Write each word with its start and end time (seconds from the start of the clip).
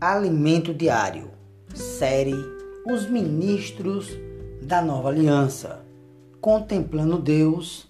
Alimento 0.00 0.72
Diário, 0.72 1.30
série 1.74 2.34
Os 2.90 3.06
Ministros 3.06 4.08
da 4.62 4.80
Nova 4.80 5.10
Aliança, 5.10 5.84
Contemplando 6.40 7.18
Deus, 7.18 7.86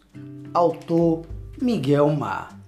autor 0.52 1.22
Miguel 1.62 2.08
Mar. 2.10 2.60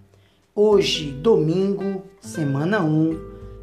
Hoje, 0.54 1.11
domingo, 1.11 2.04
semana 2.20 2.84
1, 2.84 3.18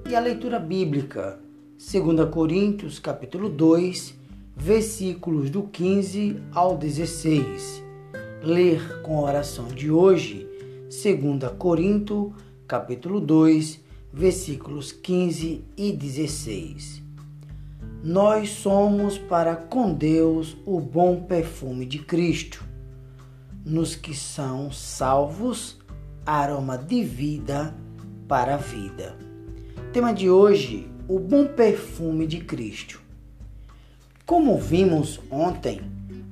e 0.09 0.17
a 0.17 0.19
leitura 0.19 0.59
bíblica, 0.59 1.39
2 1.77 2.29
Coríntios, 2.29 2.99
capítulo 2.99 3.47
2, 3.47 4.15
versículos 4.57 5.49
do 5.49 5.63
15 5.63 6.41
ao 6.51 6.77
16. 6.77 7.81
Ler 8.43 9.01
com 9.01 9.19
a 9.19 9.29
oração 9.29 9.69
de 9.69 9.89
hoje, 9.89 10.45
2 10.89 11.53
Coríntios, 11.57 12.33
capítulo 12.67 13.21
2, 13.21 13.87
versículos 14.11 14.91
15 14.91 15.63
e 15.77 15.91
16. 15.91 17.01
Nós 18.03 18.49
somos 18.49 19.17
para 19.17 19.55
com 19.55 19.93
Deus 19.93 20.57
o 20.65 20.79
bom 20.79 21.23
perfume 21.23 21.85
de 21.85 21.99
Cristo, 21.99 22.63
nos 23.65 23.95
que 23.95 24.15
são 24.15 24.71
salvos, 24.71 25.77
aroma 26.25 26.77
de 26.77 27.03
vida 27.03 27.75
para 28.27 28.55
a 28.55 28.57
vida. 28.57 29.15
Tema 29.93 30.13
de 30.13 30.29
hoje: 30.29 30.87
o 31.07 31.19
bom 31.19 31.45
perfume 31.45 32.25
de 32.25 32.39
Cristo. 32.39 33.01
Como 34.25 34.57
vimos 34.57 35.19
ontem, 35.29 35.81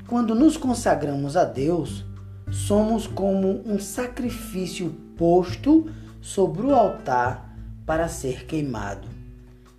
quando 0.08 0.34
nos 0.34 0.56
consagramos 0.56 1.36
a 1.36 1.44
Deus, 1.44 2.06
somos 2.50 3.08
como 3.08 3.62
um 3.66 3.80
sacrifício 3.80 4.96
posto 5.18 5.90
sobre 6.22 6.68
o 6.68 6.74
altar 6.74 7.47
para 7.88 8.10
ser 8.10 8.46
queimado, 8.46 9.08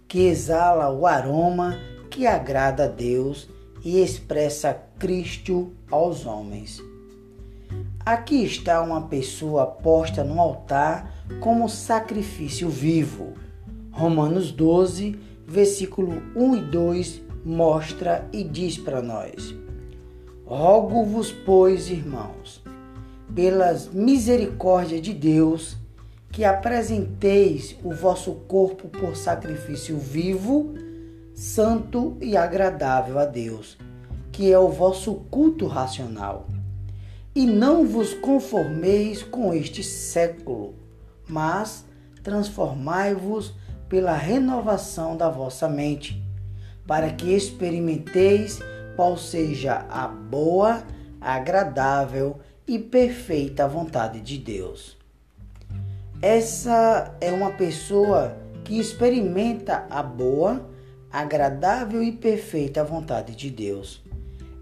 que 0.09 0.27
exala 0.27 0.91
o 0.91 1.07
aroma 1.07 1.79
que 2.11 2.27
agrada 2.27 2.85
a 2.85 2.89
Deus 2.89 3.49
e 3.85 4.01
expressa 4.03 4.73
Cristo 4.99 5.73
aos 5.91 6.25
homens. 6.25 6.83
Aqui 8.05 8.43
está 8.43 8.81
uma 8.81 9.03
pessoa 9.03 9.67
posta 9.67 10.25
no 10.25 10.41
altar 10.41 11.27
como 11.41 11.69
sacrifício 11.69 12.71
vivo. 12.71 13.35
Romanos 13.93 14.51
12, 14.51 15.19
versículo 15.47 16.23
1 16.35 16.57
e 16.57 16.61
2 16.63 17.23
mostra 17.45 18.27
e 18.33 18.43
diz 18.43 18.79
para 18.79 19.03
nós: 19.03 19.55
Rogo-vos, 20.47 21.31
pois, 21.31 21.91
irmãos, 21.91 22.63
pelas 23.35 23.93
misericórdias 23.93 25.03
de 25.03 25.13
Deus, 25.13 25.77
que 26.31 26.45
apresenteis 26.45 27.77
o 27.83 27.93
vosso 27.93 28.33
corpo 28.47 28.89
por 28.89 29.17
sacrifício 29.17 29.99
vivo, 29.99 30.75
santo 31.35 32.17
e 32.21 32.37
agradável 32.37 33.19
a 33.19 33.25
Deus, 33.25 33.79
que 34.31 34.53
é 34.53 34.59
o 34.59 34.69
vosso 34.69 35.15
culto 35.31 35.67
racional. 35.67 36.47
E 37.35 37.47
não 37.47 37.87
vos 37.87 38.15
conformeis 38.15 39.23
com 39.23 39.55
este 39.55 39.83
século, 39.83 40.75
mas 41.29 41.85
transformai-vos 42.23 43.55
pela 43.89 44.13
renovação 44.13 45.17
da 45.17 45.31
vossa 45.31 45.69
mente, 45.69 46.23
para 46.87 47.11
que 47.11 47.35
experimenteis 47.35 48.59
qual 48.97 49.17
seja 49.17 49.87
a 49.89 50.09
boa, 50.09 50.83
agradável 51.21 52.39
e 52.67 52.79
perfeita 52.79 53.69
vontade 53.69 54.21
de 54.21 54.37
Deus. 54.37 54.98
Essa 56.21 57.17
é 57.21 57.31
uma 57.31 57.53
pessoa 57.53 58.37
que 58.65 58.77
experimenta 58.77 59.87
a 59.89 60.03
boa, 60.03 60.69
agradável 61.13 62.03
e 62.03 62.11
perfeita 62.11 62.83
vontade 62.83 63.37
de 63.37 63.49
Deus. 63.49 64.03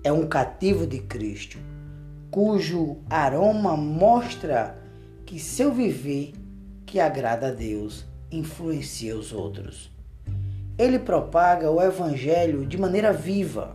É 0.05 0.13
um 0.13 0.27
cativo 0.27 0.87
de 0.87 0.99
Cristo, 0.99 1.57
cujo 2.31 2.99
aroma 3.09 3.75
mostra 3.75 4.79
que 5.25 5.41
seu 5.41 5.73
viver 5.73 6.35
que 6.85 7.01
agrada 7.01 7.49
a 7.49 7.53
Deus 7.53 8.05
influencia 8.31 9.17
os 9.17 9.33
outros. 9.33 9.91
Ele 10.77 10.99
propaga 10.99 11.71
o 11.71 11.81
evangelho 11.81 12.67
de 12.67 12.77
maneira 12.77 13.15
viva. 13.15 13.75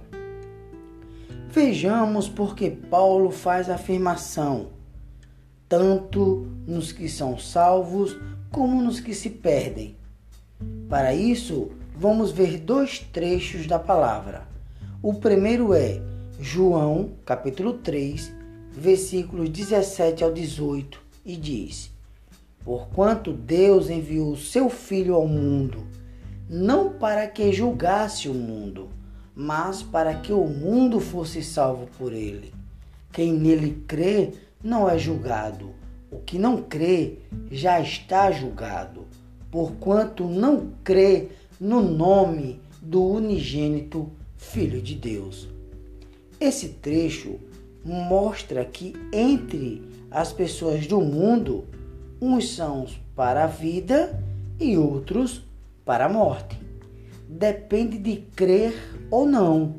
Vejamos 1.50 2.30
porque 2.30 2.70
Paulo 2.70 3.32
faz 3.32 3.72
a 3.72 3.74
afirmação 3.74 4.81
tanto 5.72 6.50
nos 6.68 6.92
que 6.92 7.08
são 7.08 7.38
salvos 7.38 8.18
como 8.52 8.82
nos 8.82 9.00
que 9.00 9.14
se 9.14 9.30
perdem. 9.30 9.96
Para 10.90 11.14
isso, 11.14 11.72
vamos 11.96 12.30
ver 12.30 12.58
dois 12.58 13.00
trechos 13.00 13.66
da 13.68 13.80
palavra. 13.80 14.46
O 15.02 15.14
primeiro 15.14 15.74
é 15.74 16.02
João, 16.38 17.12
capítulo 17.26 17.76
3, 17.76 18.34
versículos 18.70 19.50
17 19.50 20.26
ao 20.26 20.34
18, 20.34 21.02
e 21.26 21.38
diz: 21.38 21.90
Porquanto 22.66 23.32
Deus 23.32 23.90
enviou 23.90 24.36
seu 24.36 24.70
Filho 24.70 25.16
ao 25.16 25.26
mundo, 25.26 25.88
não 26.50 26.90
para 26.90 27.26
que 27.28 27.54
julgasse 27.54 28.28
o 28.28 28.34
mundo, 28.34 28.90
mas 29.34 29.82
para 29.82 30.16
que 30.16 30.34
o 30.34 30.46
mundo 30.46 31.00
fosse 31.00 31.42
salvo 31.42 31.88
por 31.98 32.12
ele. 32.12 32.54
Quem 33.14 33.32
nele 33.32 33.82
crê 33.88 34.34
não 34.64 34.90
é 34.90 34.98
julgado. 34.98 35.72
O 36.12 36.18
que 36.20 36.38
não 36.38 36.62
crê 36.62 37.20
já 37.50 37.80
está 37.80 38.32
julgado, 38.32 39.06
porquanto 39.50 40.26
não 40.26 40.72
crê 40.84 41.30
no 41.60 41.82
nome 41.82 42.60
do 42.82 43.04
unigênito 43.06 44.12
Filho 44.36 44.82
de 44.82 44.96
Deus. 44.96 45.48
Esse 46.40 46.70
trecho 46.70 47.40
mostra 47.86 48.66
que 48.66 48.94
entre 49.14 49.82
as 50.10 50.34
pessoas 50.34 50.88
do 50.88 51.00
mundo, 51.00 51.66
uns 52.20 52.56
são 52.56 52.88
para 53.16 53.44
a 53.44 53.48
vida 53.48 54.22
e 54.60 54.78
outros 54.78 55.44
para 55.86 56.06
a 56.06 56.10
morte. 56.10 56.60
Depende 57.30 57.98
de 57.98 58.18
crer 58.36 58.74
ou 59.10 59.26
não. 59.26 59.76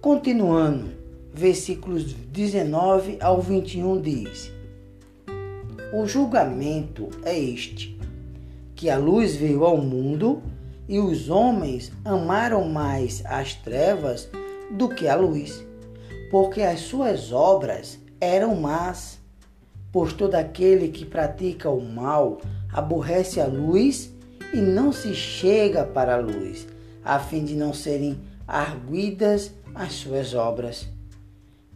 Continuando, 0.00 0.90
versículos 1.32 2.12
19 2.12 3.18
ao 3.20 3.40
21 3.40 4.00
diz: 4.00 4.52
O 5.92 6.06
julgamento 6.06 7.08
é 7.24 7.38
este: 7.38 7.98
que 8.74 8.90
a 8.90 8.98
luz 8.98 9.34
veio 9.36 9.64
ao 9.64 9.78
mundo 9.78 10.42
e 10.88 10.98
os 10.98 11.30
homens 11.30 11.92
amaram 12.04 12.68
mais 12.68 13.22
as 13.24 13.54
trevas 13.54 14.28
do 14.70 14.88
que 14.88 15.08
a 15.08 15.14
luz, 15.14 15.64
porque 16.30 16.62
as 16.62 16.80
suas 16.80 17.32
obras 17.32 17.98
eram 18.20 18.54
más. 18.56 19.20
Pois 19.90 20.12
todo 20.14 20.34
aquele 20.36 20.88
que 20.88 21.04
pratica 21.04 21.68
o 21.68 21.80
mal 21.80 22.40
aborrece 22.72 23.40
a 23.40 23.46
luz 23.46 24.10
e 24.54 24.56
não 24.56 24.90
se 24.90 25.14
chega 25.14 25.84
para 25.84 26.14
a 26.14 26.18
luz, 26.18 26.66
a 27.04 27.18
fim 27.18 27.44
de 27.44 27.54
não 27.54 27.74
serem 27.74 28.18
arguidas 28.48 29.52
as 29.74 29.92
suas 29.92 30.34
obras. 30.34 30.88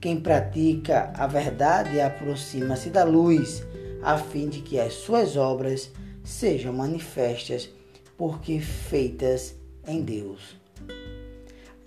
Quem 0.00 0.20
pratica 0.20 1.10
a 1.14 1.26
verdade 1.26 2.00
aproxima-se 2.00 2.90
da 2.90 3.02
luz, 3.02 3.64
a 4.02 4.18
fim 4.18 4.48
de 4.48 4.60
que 4.60 4.78
as 4.78 4.92
suas 4.92 5.36
obras 5.36 5.90
sejam 6.22 6.72
manifestas, 6.72 7.68
porque 8.16 8.60
feitas 8.60 9.54
em 9.86 10.02
Deus. 10.02 10.56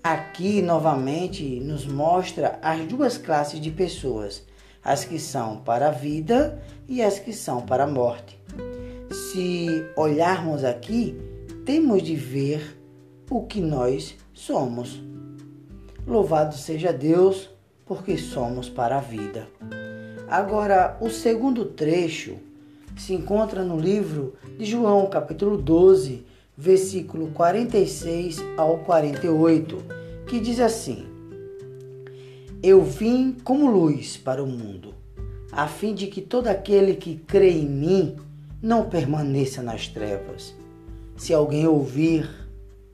Aqui 0.03 0.61
novamente 0.61 1.59
nos 1.59 1.85
mostra 1.85 2.57
as 2.61 2.85
duas 2.87 3.17
classes 3.17 3.59
de 3.59 3.69
pessoas, 3.69 4.43
as 4.83 5.05
que 5.05 5.19
são 5.19 5.57
para 5.57 5.89
a 5.89 5.91
vida 5.91 6.61
e 6.87 7.01
as 7.01 7.19
que 7.19 7.31
são 7.31 7.61
para 7.61 7.83
a 7.83 7.87
morte. 7.87 8.39
Se 9.11 9.67
olharmos 9.95 10.63
aqui, 10.63 11.15
temos 11.65 12.01
de 12.01 12.15
ver 12.15 12.79
o 13.29 13.45
que 13.45 13.61
nós 13.61 14.15
somos. 14.33 14.99
Louvado 16.07 16.55
seja 16.55 16.91
Deus 16.91 17.49
porque 17.89 18.19
somos 18.19 18.69
para 18.69 18.99
a 18.99 19.01
vida. 19.01 19.47
Agora, 20.29 20.95
o 21.01 21.09
segundo 21.09 21.65
trecho 21.65 22.37
se 22.95 23.15
encontra 23.15 23.63
no 23.63 23.79
livro 23.79 24.35
de 24.59 24.63
João, 24.63 25.09
capítulo 25.09 25.57
12, 25.57 26.23
versículo 26.55 27.29
46 27.31 28.37
ao 28.55 28.77
48, 28.79 29.77
que 30.27 30.39
diz 30.39 30.59
assim: 30.59 31.07
Eu 32.61 32.83
vim 32.83 33.35
como 33.43 33.71
luz 33.71 34.15
para 34.17 34.43
o 34.43 34.47
mundo, 34.47 34.93
a 35.51 35.67
fim 35.67 35.95
de 35.95 36.05
que 36.05 36.21
todo 36.21 36.45
aquele 36.45 36.93
que 36.93 37.15
crê 37.15 37.53
em 37.53 37.67
mim 37.67 38.17
não 38.61 38.87
permaneça 38.87 39.63
nas 39.63 39.87
trevas. 39.87 40.53
Se 41.17 41.33
alguém 41.33 41.65
ouvir 41.65 42.29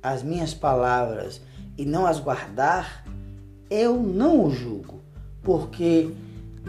as 0.01 0.23
minhas 0.23 0.53
palavras 0.53 1.41
e 1.77 1.83
não 1.83 2.05
as 2.05 2.17
guardar, 2.17 3.04
eu 3.69 3.97
não 4.01 4.45
o 4.45 4.51
julgo, 4.51 5.01
porque 5.41 6.09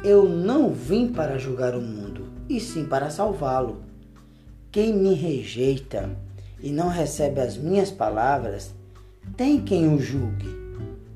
eu 0.04 0.28
não 0.28 0.70
vim 0.70 1.08
para 1.08 1.38
julgar 1.38 1.75
o 1.75 1.81
mundo, 1.81 2.26
e 2.48 2.60
sim 2.60 2.84
para 2.84 3.10
salvá-lo. 3.10 3.82
Quem 4.70 4.94
me 4.94 5.14
rejeita 5.14 6.16
e 6.60 6.70
não 6.70 6.88
recebe 6.88 7.40
as 7.40 7.56
minhas 7.56 7.90
palavras, 7.90 8.75
tem 9.37 9.60
quem 9.60 9.93
o 9.93 9.98
julgue. 9.98 10.54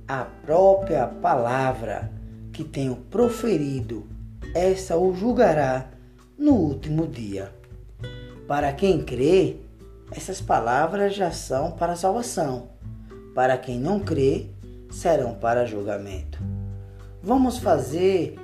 A 0.06 0.24
própria 0.24 1.06
palavra 1.06 2.10
que 2.52 2.64
tenho 2.64 2.96
proferido, 2.96 4.06
essa 4.54 4.96
o 4.96 5.14
julgará 5.14 5.88
no 6.36 6.52
último 6.52 7.06
dia. 7.06 7.54
Para 8.46 8.72
quem 8.72 9.02
crê, 9.02 9.56
essas 10.10 10.40
palavras 10.40 11.14
já 11.14 11.30
são 11.30 11.70
para 11.72 11.94
salvação. 11.94 12.68
Para 13.34 13.56
quem 13.56 13.78
não 13.78 14.00
crê, 14.00 14.48
serão 14.90 15.34
para 15.34 15.64
julgamento. 15.64 16.42
Vamos 17.22 17.58
fazer 17.58 18.36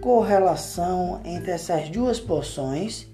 correlação 0.00 1.20
entre 1.24 1.50
essas 1.50 1.88
duas 1.88 2.20
porções 2.20 3.06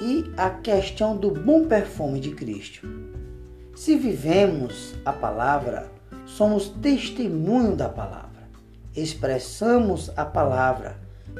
e 0.00 0.30
a 0.36 0.50
questão 0.50 1.16
do 1.16 1.30
bom 1.30 1.64
perfume 1.66 2.20
de 2.20 2.32
Cristo. 2.32 2.86
Se 3.74 3.96
vivemos 3.96 4.94
a 5.04 5.12
palavra, 5.12 5.90
somos 6.26 6.68
testemunho 6.68 7.74
da 7.74 7.88
palavra, 7.88 8.48
expressamos 8.94 10.10
a 10.16 10.24
palavra, 10.24 10.96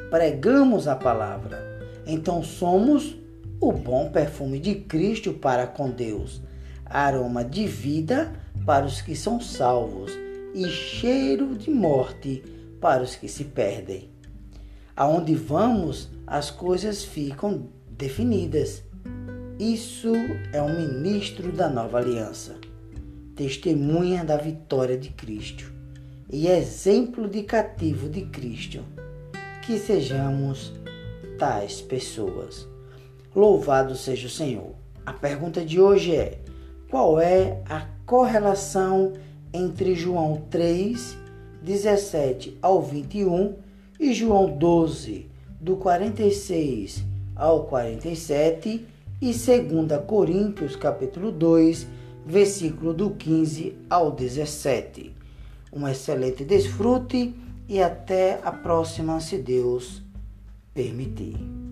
pregamos 0.09 0.87
a 0.87 0.95
palavra, 0.95 1.79
então 2.05 2.43
somos 2.43 3.15
o 3.59 3.71
bom 3.71 4.09
perfume 4.09 4.59
de 4.59 4.75
Cristo 4.75 5.33
para 5.33 5.67
com 5.67 5.89
Deus, 5.89 6.41
aroma 6.85 7.43
de 7.43 7.67
vida 7.67 8.33
para 8.65 8.85
os 8.85 9.01
que 9.01 9.15
são 9.15 9.39
salvos 9.39 10.24
e 10.55 10.69
cheiro 10.69 11.53
de 11.53 11.69
morte 11.69 12.41
para 12.79 13.03
os 13.03 13.13
que 13.13 13.27
se 13.27 13.43
perdem. 13.43 14.09
Aonde 14.95 15.35
vamos, 15.35 16.09
as 16.25 16.49
coisas 16.49 17.03
ficam 17.03 17.67
definidas. 17.91 18.81
Isso 19.59 20.13
é 20.53 20.61
um 20.61 20.79
ministro 20.79 21.51
da 21.51 21.67
nova 21.67 21.97
aliança, 21.97 22.55
testemunha 23.35 24.23
da 24.23 24.37
vitória 24.37 24.97
de 24.97 25.09
Cristo 25.09 25.69
e 26.31 26.47
exemplo 26.47 27.27
de 27.27 27.43
cativo 27.43 28.07
de 28.07 28.21
Cristo. 28.21 28.81
Que 29.61 29.77
sejamos 29.77 30.73
tais 31.37 31.81
pessoas. 31.81 32.65
Louvado 33.35 33.93
seja 33.95 34.27
o 34.27 34.29
Senhor. 34.29 34.73
A 35.05 35.11
pergunta 35.11 35.65
de 35.65 35.81
hoje 35.81 36.15
é: 36.15 36.39
qual 36.89 37.19
é 37.19 37.61
a 37.67 37.87
correlação 38.05 39.11
entre 39.55 39.95
João 39.95 40.43
3, 40.49 41.17
17 41.61 42.57
ao 42.61 42.81
21 42.81 43.55
e 43.97 44.13
João 44.13 44.57
12, 44.57 45.27
do 45.59 45.77
46 45.77 47.03
ao 47.35 47.63
47 47.63 48.85
e 49.21 49.25
2 49.25 50.05
Coríntios 50.05 50.75
capítulo 50.75 51.31
2, 51.31 51.87
versículo 52.25 52.93
do 52.93 53.11
15 53.11 53.73
ao 53.89 54.11
17. 54.11 55.13
Um 55.71 55.87
excelente 55.87 56.43
desfrute 56.43 57.33
e 57.67 57.81
até 57.81 58.39
a 58.43 58.51
próxima, 58.51 59.19
se 59.21 59.37
Deus 59.37 60.03
permitir. 60.73 61.64